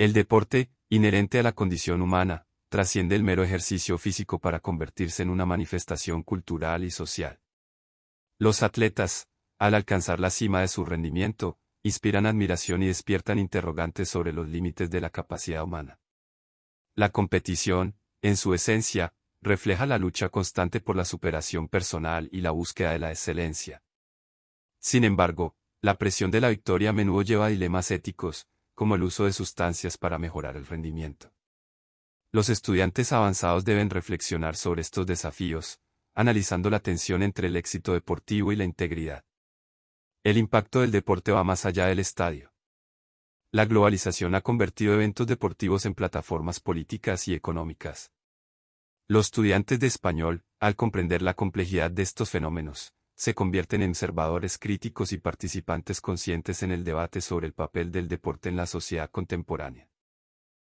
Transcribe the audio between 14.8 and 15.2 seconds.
de la